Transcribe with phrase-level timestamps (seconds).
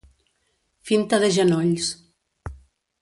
[0.91, 1.91] Finta de genolls: